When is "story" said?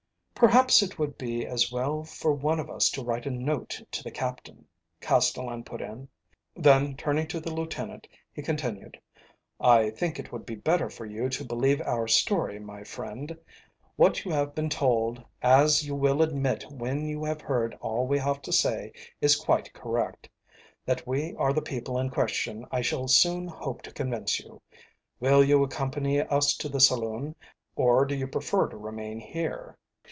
12.07-12.57